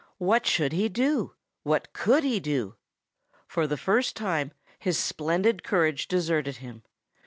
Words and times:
What 0.17 0.47
should 0.47 0.71
he 0.73 0.89
do? 0.89 1.35
What 1.61 1.93
could 1.93 2.23
he 2.23 2.39
do? 2.39 2.75
For 3.45 3.67
the 3.67 3.77
first 3.77 4.15
time 4.15 4.51
his 4.79 4.97
splendid 4.97 5.61
courage 5.63 6.07
deserted 6.07 6.57
him. 6.57 6.81